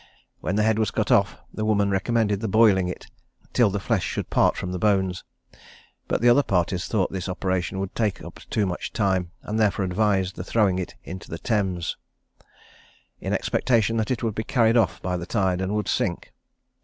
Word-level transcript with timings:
When 0.39 0.55
the 0.55 0.63
head 0.63 0.79
was 0.79 0.89
cut 0.89 1.11
off, 1.11 1.37
the 1.53 1.63
woman 1.63 1.91
recommended 1.91 2.39
the 2.39 2.47
boiling 2.47 2.87
it 2.87 3.05
till 3.53 3.69
the 3.69 3.79
flesh 3.79 4.03
should 4.03 4.31
part 4.31 4.57
from 4.57 4.71
the 4.71 4.79
bones; 4.79 5.23
but 6.07 6.21
the 6.21 6.27
other 6.29 6.41
parties 6.41 6.87
thought 6.87 7.11
this 7.11 7.29
operation 7.29 7.77
would 7.77 7.93
take 7.93 8.19
up 8.23 8.39
too 8.49 8.65
much 8.65 8.93
time, 8.93 9.29
and 9.43 9.59
therefore 9.59 9.85
advised 9.85 10.37
the 10.37 10.43
throwing 10.43 10.79
it 10.79 10.95
into 11.03 11.29
the 11.29 11.37
Thames, 11.37 11.97
in 13.19 13.31
expectation 13.31 13.97
that 13.97 14.09
it 14.09 14.23
would 14.23 14.33
be 14.33 14.43
carried 14.43 14.75
off 14.75 14.99
by 15.03 15.17
the 15.17 15.27
tide, 15.27 15.61
and 15.61 15.75
would 15.75 15.87
sink. 15.87 16.33